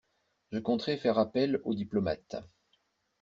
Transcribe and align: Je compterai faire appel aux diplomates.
Je 0.51 0.57
compterai 0.57 0.97
faire 0.97 1.19
appel 1.19 1.61
aux 1.63 1.75
diplomates. 1.75 2.35